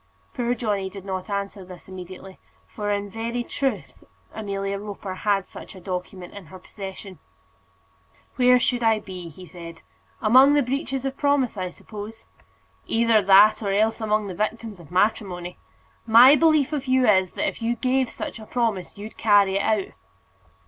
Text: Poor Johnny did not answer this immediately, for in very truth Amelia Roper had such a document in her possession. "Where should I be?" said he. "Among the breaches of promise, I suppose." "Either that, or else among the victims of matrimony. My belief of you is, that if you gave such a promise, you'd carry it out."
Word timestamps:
Poor 0.33 0.55
Johnny 0.55 0.89
did 0.89 1.05
not 1.05 1.29
answer 1.29 1.63
this 1.63 1.87
immediately, 1.87 2.39
for 2.65 2.89
in 2.89 3.07
very 3.07 3.43
truth 3.43 4.03
Amelia 4.33 4.79
Roper 4.79 5.13
had 5.13 5.45
such 5.47 5.75
a 5.75 5.79
document 5.79 6.33
in 6.33 6.47
her 6.47 6.57
possession. 6.57 7.19
"Where 8.35 8.57
should 8.57 8.81
I 8.81 8.97
be?" 8.99 9.45
said 9.45 9.75
he. 9.77 9.83
"Among 10.23 10.55
the 10.55 10.63
breaches 10.63 11.05
of 11.05 11.17
promise, 11.17 11.55
I 11.55 11.69
suppose." 11.69 12.25
"Either 12.87 13.21
that, 13.21 13.61
or 13.61 13.71
else 13.73 14.01
among 14.01 14.25
the 14.25 14.33
victims 14.33 14.79
of 14.79 14.89
matrimony. 14.89 15.59
My 16.07 16.35
belief 16.35 16.73
of 16.73 16.87
you 16.87 17.05
is, 17.07 17.33
that 17.33 17.47
if 17.47 17.61
you 17.61 17.75
gave 17.75 18.09
such 18.09 18.39
a 18.39 18.47
promise, 18.47 18.97
you'd 18.97 19.17
carry 19.17 19.57
it 19.57 19.61
out." 19.61 19.91